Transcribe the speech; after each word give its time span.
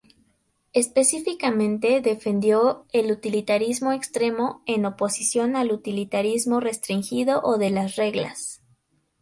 Específicamente, 0.73 2.01
defendió 2.01 2.87
el 2.91 3.11
utilitarismo 3.11 3.91
"extremo", 3.91 4.63
en 4.65 4.87
oposición 4.87 5.55
al 5.55 5.71
utilitarismo 5.71 6.59
"restringido" 6.59 7.39
o 7.43 7.59
de 7.59 7.69
las 7.69 7.97
reglas. 7.97 8.63